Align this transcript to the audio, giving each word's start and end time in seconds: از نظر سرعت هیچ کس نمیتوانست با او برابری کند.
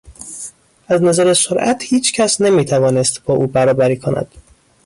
از 0.87 1.03
نظر 1.03 1.33
سرعت 1.33 1.83
هیچ 1.85 2.13
کس 2.13 2.41
نمیتوانست 2.41 3.23
با 3.23 3.33
او 3.33 3.47
برابری 3.47 3.97
کند. 3.97 4.27